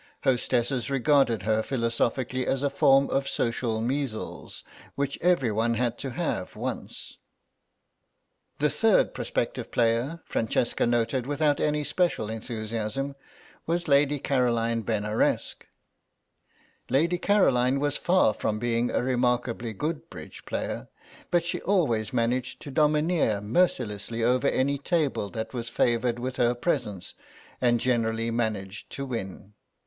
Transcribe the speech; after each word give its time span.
Hostesses 0.23 0.89
regarded 0.89 1.43
her 1.43 1.61
philosophically 1.61 2.47
as 2.47 2.63
a 2.63 2.71
form 2.71 3.07
of 3.11 3.29
social 3.29 3.79
measles 3.81 4.63
which 4.95 5.15
everyone 5.21 5.75
had 5.75 5.99
to 5.99 6.09
have 6.09 6.55
once. 6.55 7.15
The 8.57 8.71
third 8.71 9.13
prospective 9.13 9.69
player, 9.69 10.23
Francesca 10.25 10.87
noted 10.87 11.27
without 11.27 11.59
any 11.59 11.83
special 11.83 12.31
enthusiasm, 12.31 13.15
was 13.67 13.87
Lady 13.87 14.17
Caroline 14.17 14.81
Benaresq. 14.81 15.65
Lady 16.89 17.19
Caroline 17.19 17.79
was 17.79 17.95
far 17.95 18.33
from 18.33 18.57
being 18.57 18.89
a 18.89 19.03
remarkably 19.03 19.71
good 19.71 20.09
bridge 20.09 20.45
player, 20.45 20.87
but 21.29 21.45
she 21.45 21.61
always 21.61 22.11
managed 22.11 22.59
to 22.63 22.71
domineer 22.71 23.39
mercilessly 23.39 24.23
over 24.23 24.47
any 24.47 24.79
table 24.79 25.29
that 25.29 25.53
was 25.53 25.69
favoured 25.69 26.17
with 26.17 26.37
her 26.37 26.55
presence, 26.55 27.13
and 27.61 27.79
generally 27.79 28.31
managed 28.31 28.89
to 28.89 29.05
win. 29.05 29.53